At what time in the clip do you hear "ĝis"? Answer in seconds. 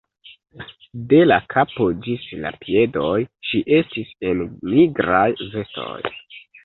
2.07-2.25